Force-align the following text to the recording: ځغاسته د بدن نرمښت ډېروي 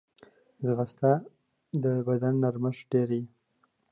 ځغاسته 0.65 1.11
د 1.83 1.85
بدن 2.07 2.33
نرمښت 2.43 2.83
ډېروي 2.91 3.23